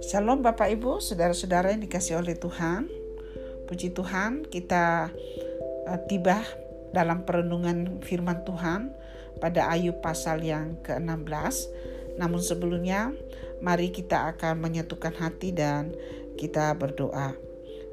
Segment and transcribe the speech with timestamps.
[0.00, 2.88] Shalom Bapak Ibu, saudara-saudara yang dikasih oleh Tuhan.
[3.68, 5.12] Puji Tuhan, kita
[5.84, 6.40] uh, tiba
[6.96, 8.96] dalam perenungan firman Tuhan
[9.44, 11.68] pada Ayub pasal yang ke-16.
[12.16, 13.12] Namun sebelumnya,
[13.60, 15.92] mari kita akan menyatukan hati dan
[16.40, 17.36] kita berdoa.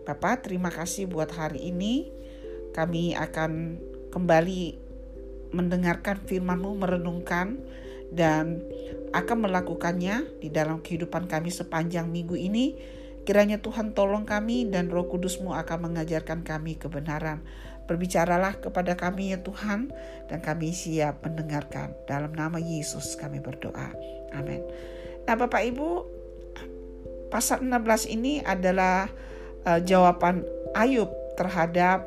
[0.08, 2.08] Bapak, terima kasih buat hari ini.
[2.72, 3.52] Kami akan
[4.16, 4.83] kembali
[5.54, 7.62] mendengarkan firman-Mu, merenungkan
[8.14, 8.62] dan
[9.14, 12.76] akan melakukannya di dalam kehidupan kami sepanjang minggu ini.
[13.24, 17.40] Kiranya Tuhan tolong kami dan roh kudusmu akan mengajarkan kami kebenaran.
[17.88, 19.94] Berbicaralah kepada kami ya Tuhan
[20.28, 21.96] dan kami siap mendengarkan.
[22.04, 23.96] Dalam nama Yesus kami berdoa.
[24.36, 24.60] Amin.
[25.24, 25.90] Nah Bapak Ibu,
[27.32, 29.08] pasal 16 ini adalah
[29.64, 30.44] uh, jawaban
[30.76, 31.08] Ayub
[31.40, 32.04] terhadap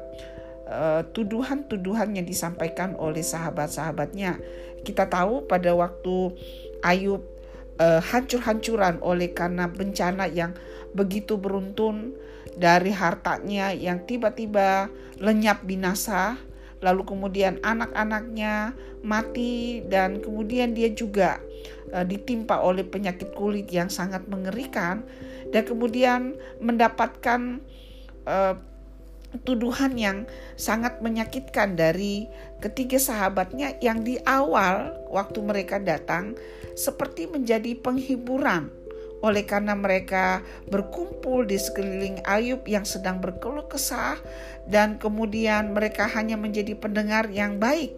[1.14, 4.42] tuduhan-tuduhan yang disampaikan oleh sahabat-sahabatnya.
[4.82, 6.34] Kita tahu pada waktu
[6.82, 7.22] Ayub
[7.80, 10.56] uh, hancur-hancuran oleh karena bencana yang
[10.96, 12.16] begitu beruntun
[12.56, 14.88] dari hartanya yang tiba-tiba
[15.20, 16.40] lenyap binasa,
[16.80, 18.72] lalu kemudian anak-anaknya
[19.04, 21.40] mati dan kemudian dia juga
[21.92, 25.04] uh, ditimpa oleh penyakit kulit yang sangat mengerikan
[25.52, 27.60] dan kemudian mendapatkan
[28.24, 28.56] uh,
[29.44, 30.24] tuduhan yang
[30.54, 32.30] sangat menyakitkan dari
[32.62, 36.38] ketiga sahabatnya yang di awal waktu mereka datang
[36.76, 38.72] seperti menjadi penghiburan
[39.24, 44.20] oleh karena mereka berkumpul di sekeliling Ayub yang sedang berkeluh kesah
[44.68, 47.96] dan kemudian mereka hanya menjadi pendengar yang baik.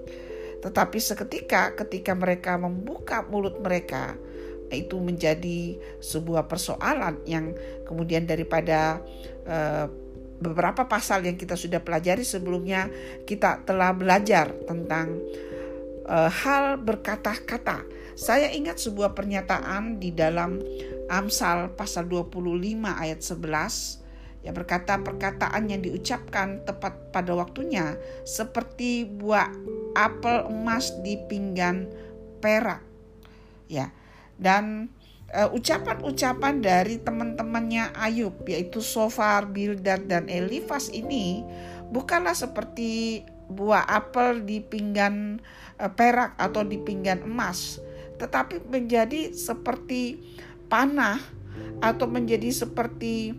[0.63, 4.15] Tetapi seketika ketika mereka membuka mulut mereka
[4.69, 7.57] itu menjadi sebuah persoalan yang
[7.89, 9.01] kemudian daripada
[9.49, 9.89] uh,
[10.39, 12.87] beberapa pasal yang kita sudah pelajari sebelumnya
[13.27, 15.19] kita telah belajar tentang
[16.07, 17.85] uh, hal berkata-kata.
[18.19, 20.59] Saya ingat sebuah pernyataan di dalam
[21.07, 22.35] Amsal pasal 25
[22.83, 29.51] ayat 11 yang berkata perkataan yang diucapkan tepat pada waktunya seperti buah
[29.95, 31.87] apel emas di pinggan
[32.39, 32.83] perak.
[33.67, 33.91] Ya.
[34.39, 34.91] Dan
[35.35, 41.45] uh, ucapan-ucapan dari teman-temannya Ayub yaitu Sofar, Bildad dan Elifas ini
[41.89, 45.41] bukanlah seperti buah apel di pinggan
[45.81, 47.81] uh, perak atau di pinggan emas,
[48.21, 50.21] tetapi menjadi seperti
[50.69, 51.21] panah
[51.81, 53.33] atau menjadi seperti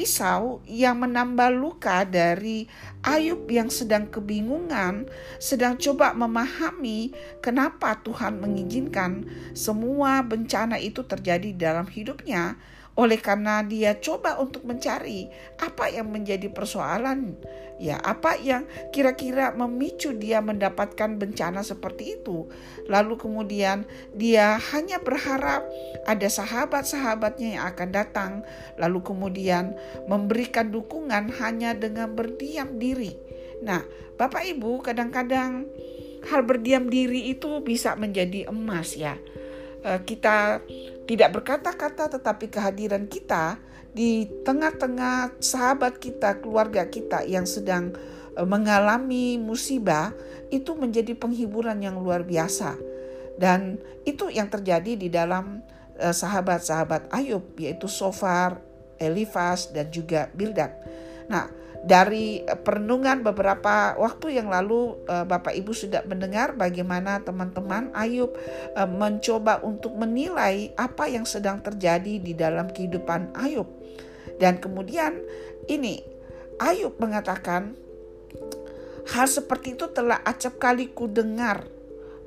[0.00, 2.64] pisau yang menambah luka dari
[3.04, 5.04] Ayub yang sedang kebingungan,
[5.36, 7.12] sedang coba memahami
[7.44, 12.56] kenapa Tuhan mengizinkan semua bencana itu terjadi dalam hidupnya.
[12.98, 15.30] Oleh karena dia coba untuk mencari
[15.62, 17.38] apa yang menjadi persoalan,
[17.80, 22.50] ya, apa yang kira-kira memicu dia mendapatkan bencana seperti itu.
[22.90, 25.64] Lalu kemudian dia hanya berharap
[26.04, 28.32] ada sahabat-sahabatnya yang akan datang,
[28.76, 29.72] lalu kemudian
[30.10, 33.16] memberikan dukungan hanya dengan berdiam diri.
[33.64, 33.80] Nah,
[34.20, 35.64] Bapak Ibu, kadang-kadang
[36.28, 39.16] hal berdiam diri itu bisa menjadi emas ya.
[39.80, 40.60] Eh, kita
[41.10, 43.58] tidak berkata-kata tetapi kehadiran kita
[43.90, 47.90] di tengah-tengah sahabat kita, keluarga kita yang sedang
[48.38, 50.14] eh, mengalami musibah
[50.54, 52.78] itu menjadi penghiburan yang luar biasa.
[53.34, 55.66] Dan itu yang terjadi di dalam
[55.98, 58.62] eh, sahabat-sahabat Ayub yaitu Sofar,
[58.94, 60.70] Elifas dan juga Bildad.
[61.26, 61.50] Nah,
[61.80, 68.32] dari eh, perenungan beberapa waktu yang lalu eh, Bapak Ibu sudah mendengar bagaimana teman-teman Ayub
[68.76, 73.68] eh, mencoba untuk menilai apa yang sedang terjadi di dalam kehidupan Ayub.
[74.36, 75.20] Dan kemudian
[75.68, 76.04] ini
[76.60, 77.72] Ayub mengatakan
[79.16, 81.64] hal seperti itu telah acap kali ku dengar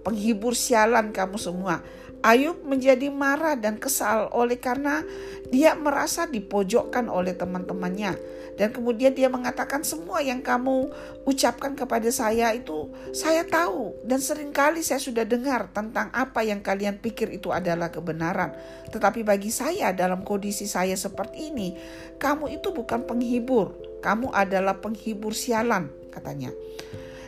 [0.03, 1.79] penghibur sialan kamu semua
[2.23, 5.03] Ayub menjadi marah dan kesal oleh karena
[5.51, 8.15] dia merasa dipojokkan oleh teman-temannya.
[8.53, 10.87] Dan kemudian dia mengatakan semua yang kamu
[11.27, 13.97] ucapkan kepada saya itu saya tahu.
[14.07, 18.55] Dan sering kali saya sudah dengar tentang apa yang kalian pikir itu adalah kebenaran.
[18.87, 21.75] Tetapi bagi saya dalam kondisi saya seperti ini,
[22.21, 23.75] kamu itu bukan penghibur.
[23.99, 26.55] Kamu adalah penghibur sialan katanya.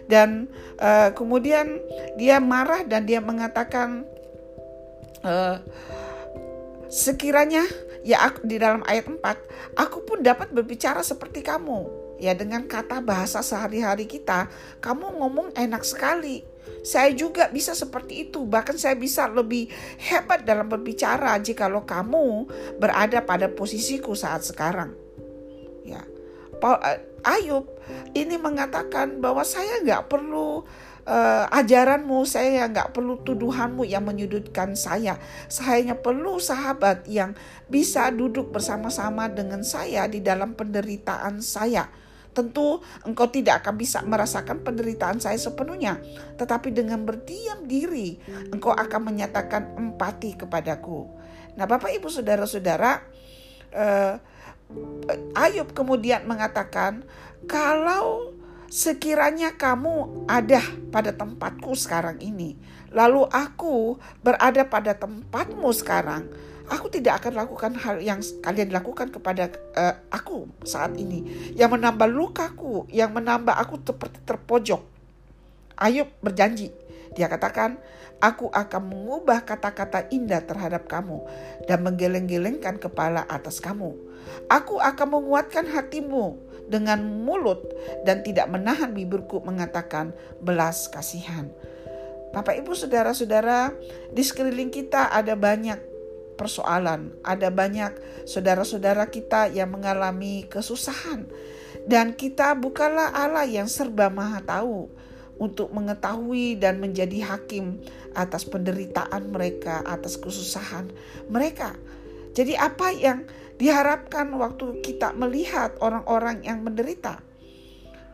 [0.05, 0.45] Dan
[0.77, 1.81] uh, kemudian
[2.15, 4.05] dia marah dan dia mengatakan
[5.25, 5.57] uh,
[6.87, 7.65] sekiranya
[8.05, 9.19] ya aku, di dalam ayat 4
[9.75, 12.05] aku pun dapat berbicara seperti kamu.
[12.15, 14.47] Ya dengan kata bahasa sehari-hari kita
[14.79, 16.47] kamu ngomong enak sekali.
[16.85, 18.45] Saya juga bisa seperti itu.
[18.45, 19.67] Bahkan saya bisa lebih
[19.99, 24.93] hebat dalam berbicara jikalau kamu berada pada posisiku saat sekarang.
[25.83, 26.01] Ya.
[26.61, 27.67] Paul, uh, Ayub
[28.13, 30.61] ini mengatakan bahwa saya nggak perlu
[31.05, 35.21] uh, ajaranmu, saya nggak perlu tuduhanmu yang menyudutkan saya.
[35.47, 37.37] Saya hanya perlu sahabat yang
[37.69, 41.87] bisa duduk bersama-sama dengan saya di dalam penderitaan saya.
[42.35, 46.03] Tentu engkau tidak akan bisa merasakan penderitaan saya sepenuhnya,
[46.35, 48.19] tetapi dengan berdiam diri,
[48.51, 51.07] engkau akan menyatakan empati kepadaku.
[51.55, 53.07] Nah, Bapak, Ibu, saudara-saudara,
[53.71, 54.19] uh,
[55.31, 57.07] Ayub kemudian mengatakan,
[57.47, 58.34] "Kalau
[58.69, 62.57] sekiranya kamu ada pada tempatku sekarang ini,
[62.91, 66.29] lalu aku berada pada tempatmu sekarang,
[66.69, 72.09] aku tidak akan lakukan hal yang kalian lakukan kepada uh, aku saat ini, yang menambah
[72.09, 74.81] lukaku, yang menambah aku seperti terpojok."
[75.75, 76.71] Ayub berjanji,
[77.19, 77.75] dia katakan,
[78.23, 81.19] Aku akan mengubah kata-kata indah terhadap kamu
[81.67, 83.91] dan menggeleng-gelengkan kepala atas kamu.
[84.47, 87.61] Aku akan menguatkan hatimu dengan mulut
[88.03, 91.49] dan tidak menahan bibirku mengatakan belas kasihan.
[92.35, 93.71] Bapak Ibu saudara-saudara,
[94.11, 95.79] di sekeliling kita ada banyak
[96.35, 97.95] persoalan, ada banyak
[98.27, 101.31] saudara-saudara kita yang mengalami kesusahan.
[101.85, 104.89] Dan kita bukanlah Allah yang serba maha tahu
[105.39, 107.79] untuk mengetahui dan menjadi hakim
[108.15, 110.91] atas penderitaan mereka, atas kesusahan
[111.31, 111.75] mereka.
[112.35, 113.23] Jadi apa yang
[113.55, 117.21] diharapkan waktu kita melihat orang-orang yang menderita?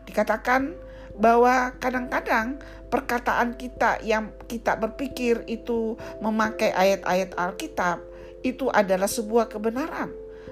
[0.05, 0.75] Dikatakan
[1.17, 2.59] bahwa kadang-kadang
[2.91, 8.03] perkataan kita yang kita berpikir itu memakai ayat-ayat Alkitab
[8.41, 10.11] itu adalah sebuah kebenaran.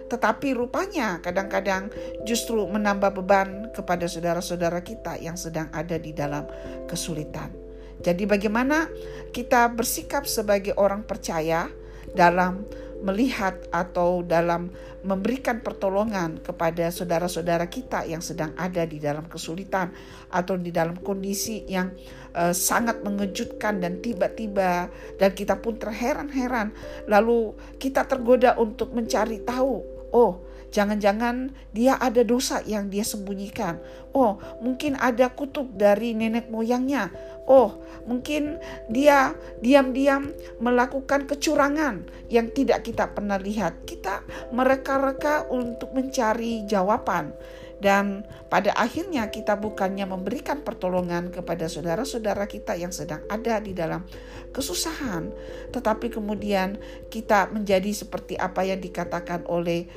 [0.10, 1.94] Tetapi rupanya kadang-kadang
[2.26, 6.50] justru menambah beban kepada saudara-saudara kita yang sedang ada di dalam
[6.90, 7.54] kesulitan.
[8.00, 8.90] Jadi bagaimana
[9.36, 11.70] kita bersikap sebagai orang percaya
[12.18, 12.66] dalam
[13.00, 19.96] melihat atau dalam memberikan pertolongan kepada saudara-saudara kita yang sedang ada di dalam kesulitan
[20.28, 21.96] atau di dalam kondisi yang
[22.36, 26.76] uh, sangat mengejutkan dan tiba-tiba dan kita pun terheran-heran.
[27.08, 33.82] Lalu kita tergoda untuk mencari tahu Oh, jangan-jangan dia ada dosa yang dia sembunyikan.
[34.14, 37.14] Oh, mungkin ada kutub dari nenek moyangnya.
[37.50, 40.30] Oh, mungkin dia diam-diam
[40.62, 43.86] melakukan kecurangan yang tidak kita pernah lihat.
[43.90, 44.22] Kita
[44.54, 47.34] mereka-reka untuk mencari jawaban.
[47.80, 54.04] Dan pada akhirnya kita bukannya memberikan pertolongan kepada saudara-saudara kita yang sedang ada di dalam
[54.52, 55.32] kesusahan,
[55.72, 56.76] tetapi kemudian
[57.08, 59.88] kita menjadi seperti apa yang dikatakan oleh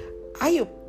[0.41, 0.83] Ayub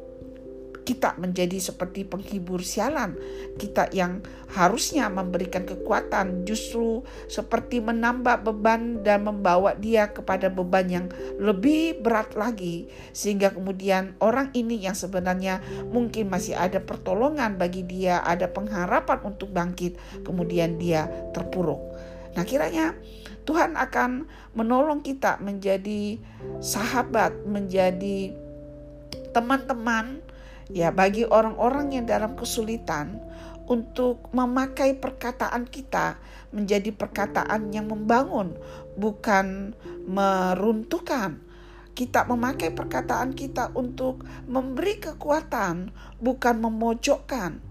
[0.83, 3.15] kita menjadi seperti penghibur sialan.
[3.55, 4.19] Kita yang
[4.51, 7.01] harusnya memberikan kekuatan justru
[7.31, 11.07] seperti menambah beban dan membawa dia kepada beban yang
[11.39, 12.91] lebih berat lagi.
[13.15, 19.55] Sehingga kemudian orang ini yang sebenarnya mungkin masih ada pertolongan bagi dia, ada pengharapan untuk
[19.55, 19.95] bangkit,
[20.27, 21.79] kemudian dia terpuruk.
[22.35, 22.97] Nah kiranya
[23.43, 24.25] Tuhan akan
[24.55, 26.17] menolong kita menjadi
[26.63, 28.42] sahabat, menjadi
[29.33, 30.21] teman-teman
[30.71, 33.19] ya bagi orang-orang yang dalam kesulitan
[33.67, 36.19] untuk memakai perkataan kita
[36.53, 38.55] menjadi perkataan yang membangun
[38.95, 39.73] bukan
[40.05, 41.41] meruntuhkan
[41.93, 47.61] kita memakai perkataan kita untuk memberi kekuatan, bukan memojokkan.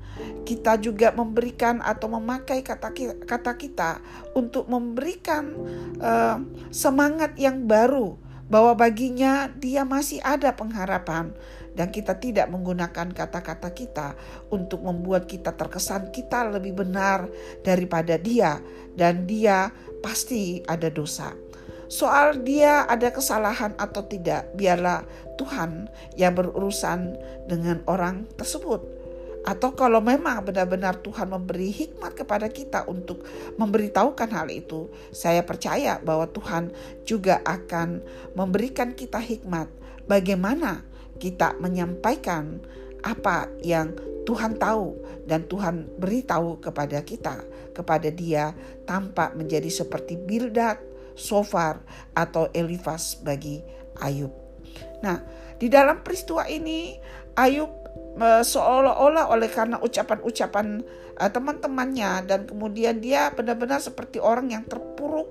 [0.47, 2.95] Kita juga memberikan atau memakai kata
[3.27, 3.99] kata kita
[4.39, 5.51] untuk memberikan
[5.99, 6.39] uh,
[6.71, 8.22] semangat yang baru
[8.53, 11.33] bahwa baginya dia masih ada pengharapan
[11.73, 14.13] dan kita tidak menggunakan kata-kata kita
[14.53, 17.33] untuk membuat kita terkesan kita lebih benar
[17.65, 18.61] daripada dia
[18.93, 19.73] dan dia
[20.05, 21.33] pasti ada dosa.
[21.89, 25.05] Soal dia ada kesalahan atau tidak, biarlah
[25.41, 27.17] Tuhan yang berurusan
[27.49, 29.02] dengan orang tersebut.
[29.43, 33.27] Atau kalau memang benar-benar Tuhan memberi hikmat kepada kita untuk
[33.59, 36.71] memberitahukan hal itu, saya percaya bahwa Tuhan
[37.03, 38.03] juga akan
[38.39, 39.67] memberikan kita hikmat
[40.07, 40.87] bagaimana
[41.19, 42.63] kita menyampaikan
[43.03, 44.95] apa yang Tuhan tahu
[45.27, 47.43] dan Tuhan beritahu kepada kita,
[47.75, 48.55] kepada dia
[48.87, 50.79] tanpa menjadi seperti Bildad,
[51.19, 51.83] Sofar
[52.15, 53.59] atau Elifas bagi
[53.99, 54.31] Ayub.
[55.03, 55.19] Nah,
[55.59, 56.95] di dalam peristiwa ini
[57.35, 57.82] Ayub
[58.45, 60.85] seolah-olah oleh karena ucapan-ucapan
[61.17, 62.29] uh, teman-temannya.
[62.29, 65.29] Dan kemudian dia benar-benar seperti orang yang terpuruk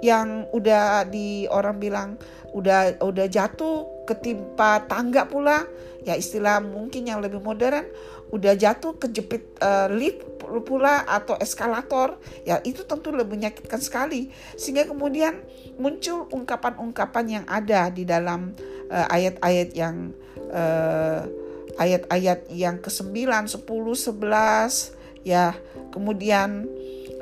[0.00, 2.16] yang udah di orang bilang
[2.52, 5.64] udah udah jatuh ketimpa tangga pula.
[6.02, 7.86] Ya istilah mungkin yang lebih modern
[8.32, 10.24] udah jatuh kejepit uh, lift
[10.66, 12.18] pula atau eskalator.
[12.42, 14.32] Ya itu tentu lebih menyakitkan sekali.
[14.58, 15.44] Sehingga kemudian
[15.78, 18.56] muncul ungkapan-ungkapan yang ada di dalam
[18.90, 20.10] uh, ayat-ayat yang
[20.50, 21.41] uh,
[21.82, 25.54] ayat-ayat yang ke-9, 10, 11 Ya,
[25.94, 26.66] kemudian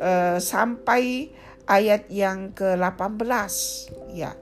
[0.01, 1.29] uh, sampai
[1.69, 3.29] ayat yang ke-18
[4.17, 4.33] ya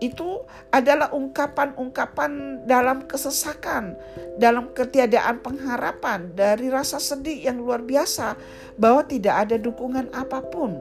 [0.00, 0.42] itu
[0.72, 4.00] adalah ungkapan-ungkapan dalam kesesakan,
[4.40, 8.32] dalam ketiadaan pengharapan, dari rasa sedih yang luar biasa
[8.80, 10.80] bahwa tidak ada dukungan apa pun.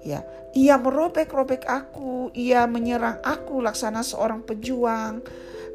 [0.00, 0.24] Ya,
[0.56, 5.20] ia merobek-robek aku, ia menyerang aku laksana seorang pejuang.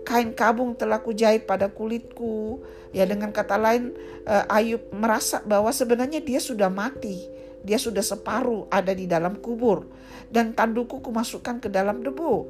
[0.05, 2.61] Kain kabung telah kujahit pada kulitku.
[2.93, 3.91] Ya, dengan kata lain,
[4.23, 7.25] eh, Ayub merasa bahwa sebenarnya dia sudah mati.
[7.65, 9.89] Dia sudah separuh ada di dalam kubur
[10.29, 12.45] dan tanduku kumasukkan ke dalam debu.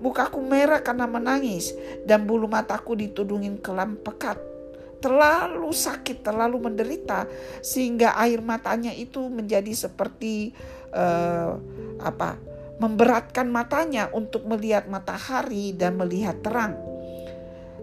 [0.00, 1.76] Mukaku merah karena menangis
[2.08, 4.38] dan bulu mataku ditudungin kelam pekat.
[5.00, 7.24] Terlalu sakit, terlalu menderita
[7.60, 10.52] sehingga air matanya itu menjadi seperti
[10.92, 11.56] uh,
[12.00, 12.49] apa?
[12.80, 16.80] Memberatkan matanya untuk melihat matahari dan melihat terang.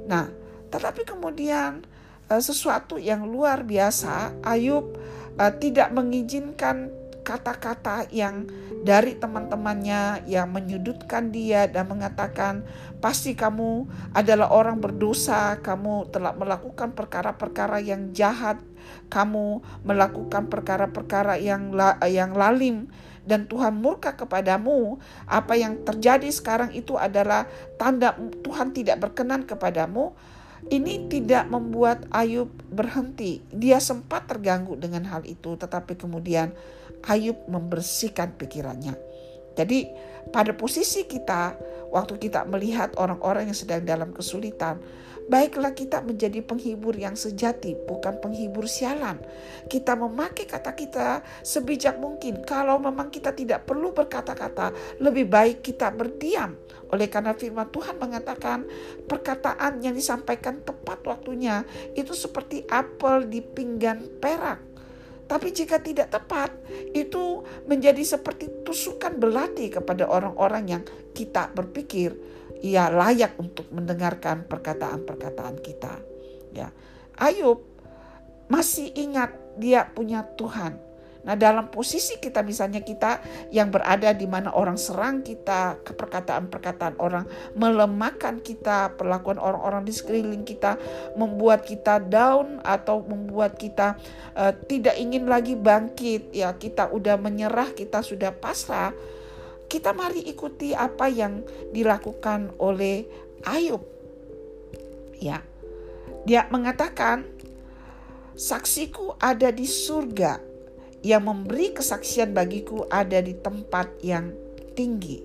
[0.09, 0.27] Nah,
[0.73, 1.85] tetapi kemudian
[2.27, 4.97] uh, sesuatu yang luar biasa, Ayub
[5.37, 6.89] uh, tidak mengizinkan
[7.27, 8.47] kata-kata yang
[8.87, 12.63] dari teman-temannya yang menyudutkan dia dan mengatakan
[13.03, 13.83] pasti kamu
[14.15, 18.63] adalah orang berdosa, kamu telah melakukan perkara-perkara yang jahat,
[19.11, 21.75] kamu melakukan perkara-perkara yang
[22.07, 22.87] yang lalim
[23.27, 24.95] dan Tuhan murka kepadamu,
[25.27, 27.43] apa yang terjadi sekarang itu adalah
[27.75, 30.15] tanda Tuhan tidak berkenan kepadamu.
[30.57, 33.45] Ini tidak membuat Ayub berhenti.
[33.53, 36.49] Dia sempat terganggu dengan hal itu, tetapi kemudian
[37.05, 38.97] Ayub membersihkan pikirannya.
[39.53, 39.85] Jadi
[40.33, 41.55] pada posisi kita
[41.93, 44.81] waktu kita melihat orang-orang yang sedang dalam kesulitan,
[45.27, 49.19] baiklah kita menjadi penghibur yang sejati, bukan penghibur sialan.
[49.67, 52.43] Kita memakai kata kita sebijak mungkin.
[52.47, 54.71] Kalau memang kita tidak perlu berkata-kata,
[55.03, 56.55] lebih baik kita berdiam.
[56.91, 58.63] Oleh karena firman Tuhan mengatakan
[59.05, 61.67] perkataan yang disampaikan tepat waktunya
[61.99, 64.67] itu seperti apel di pinggan perak
[65.27, 66.55] tapi jika tidak tepat,
[66.95, 72.15] itu menjadi seperti tusukan belati kepada orang-orang yang kita berpikir
[72.63, 75.93] ia layak untuk mendengarkan perkataan-perkataan kita.
[76.53, 76.73] Ya,
[77.17, 77.61] Ayub
[78.47, 80.87] masih ingat dia punya Tuhan
[81.27, 83.19] Nah, dalam posisi kita misalnya kita
[83.51, 89.91] yang berada di mana orang serang kita, ke perkataan-perkataan orang melemahkan kita, perlakuan orang-orang di
[89.91, 90.79] sekeliling kita
[91.19, 93.99] membuat kita down atau membuat kita
[94.39, 98.95] uh, tidak ingin lagi bangkit, ya kita udah menyerah, kita sudah pasrah.
[99.67, 101.43] Kita mari ikuti apa yang
[101.75, 103.03] dilakukan oleh
[103.43, 103.83] Ayub.
[105.19, 105.43] Ya.
[106.23, 107.27] Dia mengatakan
[108.35, 110.39] saksiku ada di surga
[111.05, 114.31] yang memberi kesaksian bagiku ada di tempat yang
[114.75, 115.23] tinggi.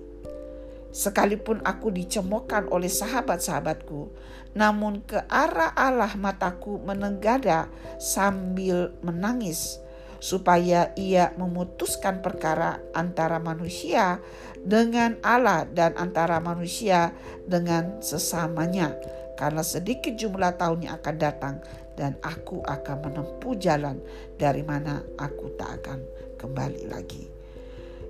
[0.93, 4.13] Sekalipun aku dicemoohkan oleh sahabat-sahabatku,
[4.53, 7.65] namun ke arah Allah mataku menenggada
[7.97, 9.81] sambil menangis,
[10.23, 14.23] supaya ia memutuskan perkara antara manusia
[14.63, 17.11] dengan Allah dan antara manusia
[17.43, 18.95] dengan sesamanya.
[19.35, 21.55] Karena sedikit jumlah tahun yang akan datang
[21.99, 23.99] dan aku akan menempuh jalan
[24.39, 25.99] dari mana aku tak akan
[26.39, 27.27] kembali lagi.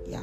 [0.06, 0.22] Ya,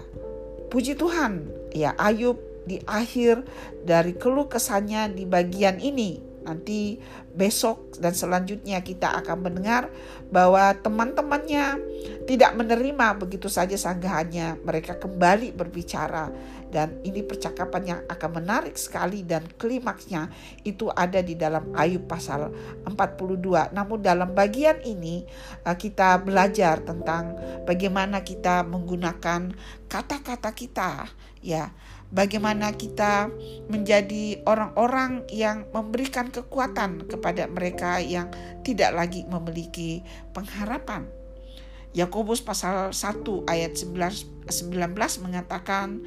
[0.71, 1.51] puji Tuhan.
[1.75, 3.43] Ya, Ayub di akhir
[3.83, 6.98] dari keluh kesannya di bagian ini Nanti
[7.31, 9.93] besok dan selanjutnya kita akan mendengar
[10.33, 11.77] bahwa teman-temannya
[12.25, 14.62] tidak menerima begitu saja sanggahannya.
[14.65, 16.33] Mereka kembali berbicara
[16.71, 20.31] dan ini percakapan yang akan menarik sekali dan klimaksnya
[20.63, 22.48] itu ada di dalam Ayub pasal
[22.88, 23.75] 42.
[23.75, 25.27] Namun dalam bagian ini
[25.67, 27.36] eh, kita belajar tentang
[27.67, 29.51] bagaimana kita menggunakan
[29.91, 31.12] kata-kata kita
[31.43, 31.74] ya
[32.12, 33.32] bagaimana kita
[33.72, 38.30] menjadi orang-orang yang memberikan kekuatan kepada mereka yang
[38.62, 40.03] tidak lagi memiliki
[40.36, 41.08] pengharapan.
[41.91, 46.00] Yakobus pasal 1 ayat 19, 19 mengatakan,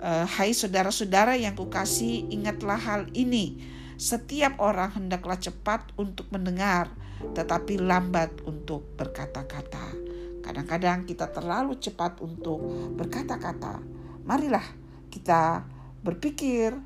[0.00, 3.60] eh, Hai saudara-saudara yang kukasih, ingatlah hal ini.
[3.98, 6.88] Setiap orang hendaklah cepat untuk mendengar,
[7.34, 9.90] tetapi lambat untuk berkata-kata.
[10.40, 12.62] Kadang-kadang kita terlalu cepat untuk
[12.96, 13.82] berkata-kata.
[14.24, 14.77] Marilah
[15.10, 15.64] kita
[16.04, 16.76] berpikir,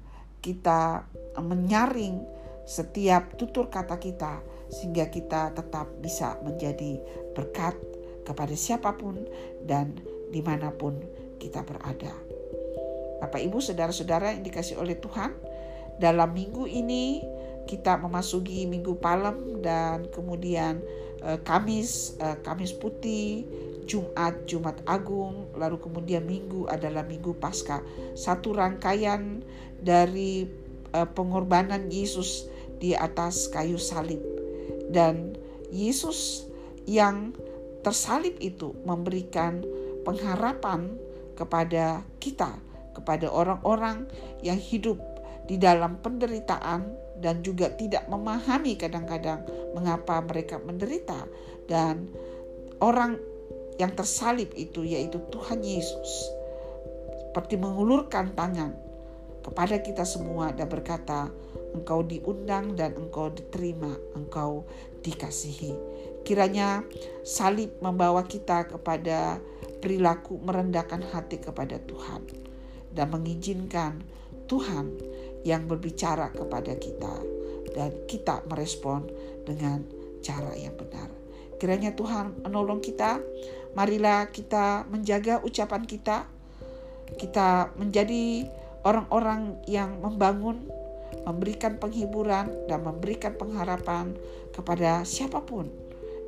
[0.42, 1.06] kita
[1.38, 2.22] menyaring
[2.62, 6.98] setiap tutur kata kita sehingga kita tetap bisa menjadi
[7.36, 7.76] berkat
[8.22, 9.18] kepada siapa pun
[9.66, 9.98] dan
[10.32, 10.96] di mana pun
[11.36, 12.14] kita berada.
[13.22, 15.30] Bapak Ibu saudara-saudara yang dikasih oleh Tuhan,
[16.00, 17.22] dalam minggu ini
[17.68, 20.82] kita memasuki minggu palem dan kemudian
[21.22, 23.46] eh, Kamis, eh, Kamis putih,
[23.84, 27.82] Jumat, Jumat Agung, lalu kemudian Minggu adalah Minggu Paskah.
[28.14, 29.42] Satu rangkaian
[29.82, 30.46] dari
[30.94, 32.46] uh, pengorbanan Yesus
[32.78, 34.20] di atas kayu salib.
[34.92, 35.36] Dan
[35.72, 36.46] Yesus
[36.84, 37.32] yang
[37.82, 39.62] tersalib itu memberikan
[40.06, 40.92] pengharapan
[41.34, 42.58] kepada kita,
[42.94, 44.06] kepada orang-orang
[44.44, 45.00] yang hidup
[45.46, 46.86] di dalam penderitaan
[47.18, 51.26] dan juga tidak memahami kadang-kadang mengapa mereka menderita
[51.70, 52.10] dan
[52.82, 53.18] orang
[53.82, 56.30] yang tersalib itu yaitu Tuhan Yesus
[57.34, 58.78] seperti mengulurkan tangan
[59.42, 61.26] kepada kita semua dan berkata
[61.74, 64.62] engkau diundang dan engkau diterima engkau
[65.02, 65.74] dikasihi
[66.22, 66.86] kiranya
[67.26, 69.42] salib membawa kita kepada
[69.82, 72.22] perilaku merendahkan hati kepada Tuhan
[72.94, 73.98] dan mengizinkan
[74.46, 74.94] Tuhan
[75.42, 77.14] yang berbicara kepada kita
[77.74, 79.08] dan kita merespon
[79.42, 79.82] dengan
[80.22, 81.10] cara yang benar.
[81.58, 83.18] Kiranya Tuhan menolong kita.
[83.72, 86.28] Marilah kita menjaga ucapan kita.
[87.12, 88.48] Kita menjadi
[88.88, 90.64] orang-orang yang membangun,
[91.28, 94.16] memberikan penghiburan dan memberikan pengharapan
[94.52, 95.68] kepada siapa pun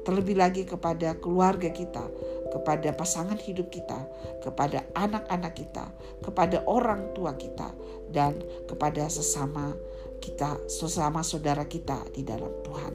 [0.04, 2.04] terlebih lagi kepada keluarga kita,
[2.52, 4.04] kepada pasangan hidup kita,
[4.44, 5.88] kepada anak-anak kita,
[6.20, 7.72] kepada orang tua kita,
[8.12, 8.36] dan
[8.68, 9.72] kepada sesama
[10.20, 12.92] kita, sesama saudara kita di dalam Tuhan.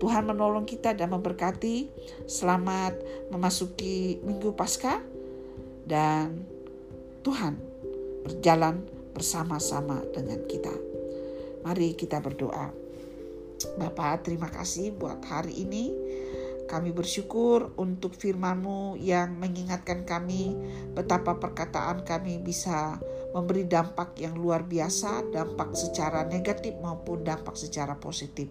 [0.00, 1.92] Tuhan menolong kita dan memberkati.
[2.24, 2.96] Selamat
[3.28, 4.96] memasuki Minggu Paskah
[5.84, 6.40] dan
[7.20, 7.60] Tuhan
[8.24, 8.80] berjalan
[9.12, 10.72] bersama-sama dengan kita.
[11.60, 12.72] Mari kita berdoa.
[13.76, 15.92] Bapak, terima kasih buat hari ini.
[16.64, 20.54] Kami bersyukur untuk firman-Mu yang mengingatkan kami
[20.96, 22.96] betapa perkataan kami bisa
[23.36, 28.48] memberi dampak yang luar biasa, dampak secara negatif maupun dampak secara positif.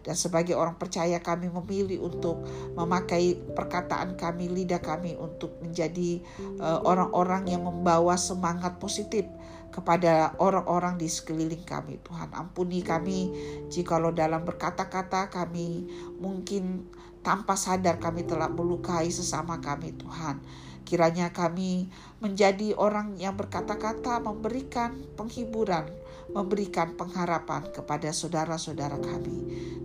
[0.00, 2.40] Dan sebagai orang percaya kami memilih untuk
[2.72, 9.28] memakai perkataan kami, lidah kami untuk menjadi eh, orang-orang yang membawa semangat positif
[9.70, 12.02] kepada orang-orang di sekeliling kami.
[12.02, 13.30] Tuhan ampuni kami
[13.70, 15.86] jikalau dalam berkata-kata kami
[16.18, 16.90] mungkin
[17.22, 20.42] tanpa sadar kami telah melukai sesama kami Tuhan.
[20.82, 21.86] Kiranya kami
[22.18, 25.86] menjadi orang yang berkata-kata memberikan penghiburan,
[26.32, 29.38] memberikan pengharapan kepada saudara-saudara kami.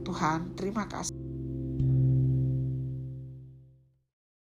[0.06, 1.35] Tuhan, terima kasih.